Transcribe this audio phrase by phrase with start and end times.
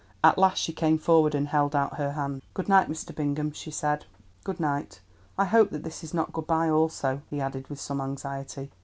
[0.23, 2.41] At last she came forward and held out her hand.
[2.55, 3.13] "Good night, Mr.
[3.13, 4.07] Bingham," she said.
[4.43, 4.99] "Good night.
[5.37, 8.71] I hope that this is not good bye also," he added with some anxiety.